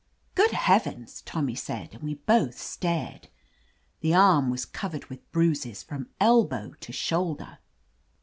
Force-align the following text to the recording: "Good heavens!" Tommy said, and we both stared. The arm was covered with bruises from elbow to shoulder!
"Good 0.33 0.49
heavens!" 0.49 1.21
Tommy 1.27 1.53
said, 1.53 1.93
and 1.93 2.01
we 2.01 2.15
both 2.15 2.57
stared. 2.59 3.27
The 3.99 4.15
arm 4.15 4.49
was 4.49 4.65
covered 4.65 5.05
with 5.11 5.31
bruises 5.31 5.83
from 5.83 6.09
elbow 6.19 6.73
to 6.81 6.91
shoulder! 6.91 7.59